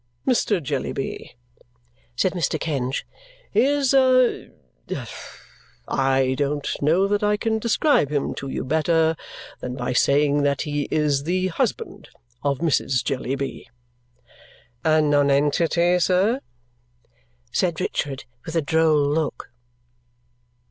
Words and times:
Mr. 0.25 0.59
Jellyby," 0.59 1.35
said 2.15 2.33
Mr. 2.33 2.59
Kenge, 2.59 3.05
"is 3.53 3.93
a 3.93 4.49
I 5.87 6.33
don't 6.35 6.67
know 6.81 7.07
that 7.07 7.21
I 7.21 7.37
can 7.37 7.59
describe 7.59 8.09
him 8.11 8.33
to 8.33 8.47
you 8.49 8.63
better 8.63 9.15
than 9.59 9.75
by 9.75 9.93
saying 9.93 10.41
that 10.41 10.63
he 10.63 10.87
is 10.89 11.25
the 11.25 11.49
husband 11.49 12.09
of 12.43 12.61
Mrs. 12.61 13.03
Jellyby." 13.03 13.69
"A 14.83 15.03
nonentity, 15.03 15.99
sir?" 15.99 16.39
said 17.51 17.79
Richard 17.79 18.23
with 18.43 18.55
a 18.55 18.61
droll 18.63 19.07
look. 19.07 19.51